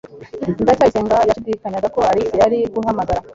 [0.63, 3.19] ndacyayisenga yashidikanyaga ko alice yari guhamagara